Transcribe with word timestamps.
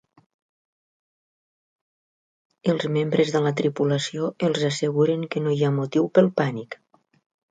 Els 2.73 2.87
membres 2.95 3.33
de 3.35 3.43
la 3.47 3.53
tripulació 3.61 4.31
els 4.49 4.65
asseguren 4.71 5.27
que 5.35 5.45
no 5.49 5.53
hi 5.57 5.61
ha 5.69 5.73
motiu 5.79 6.09
pel 6.19 6.33
pànic. 6.41 6.75